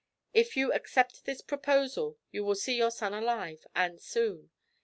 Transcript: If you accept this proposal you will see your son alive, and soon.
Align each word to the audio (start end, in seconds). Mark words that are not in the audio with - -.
If 0.33 0.57
you 0.57 0.73
accept 0.73 1.25
this 1.25 1.41
proposal 1.43 2.17
you 2.31 2.43
will 2.43 2.55
see 2.55 2.75
your 2.75 2.89
son 2.89 3.13
alive, 3.13 3.67
and 3.75 4.01
soon. 4.01 4.49